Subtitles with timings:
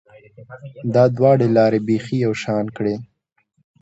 [0.93, 2.95] دا دواړې لارې بیخي یو شان کړې